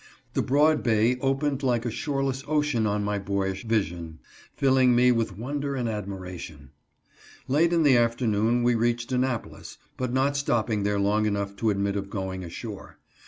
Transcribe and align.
The 0.33 0.41
broad 0.41 0.81
bay 0.81 1.17
opened 1.19 1.61
like 1.61 1.85
a 1.85 1.91
shoreless 1.91 2.43
ocean 2.47 2.87
on 2.87 3.03
my 3.03 3.19
boyish 3.19 3.65
vision, 3.65 4.17
filling 4.57 4.95
me 4.95 5.11
with 5.11 5.37
wonder 5.37 5.75
and 5.75 5.87
admiration. 5.87 6.71
Late 7.47 7.71
in 7.71 7.83
the 7.83 7.97
afternoon 7.97 8.63
we 8.63 8.73
reached 8.73 9.11
Annapolis, 9.11 9.77
but 9.97 10.11
not 10.11 10.35
stopping 10.35 10.81
there 10.81 10.99
long 10.99 11.27
enough 11.27 11.55
to 11.57 11.69
admit 11.69 11.95
of 11.95 12.09
going 12.09 12.43
ashore. 12.43 12.97